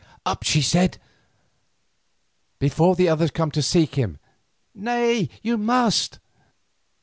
"Up," 0.25 0.41
she 0.41 0.63
said, 0.63 0.97
"before 2.57 2.95
others 3.07 3.29
come 3.29 3.51
to 3.51 3.61
seek 3.61 3.93
him. 3.93 4.17
Nay, 4.73 5.29
you 5.43 5.59
must." 5.59 6.17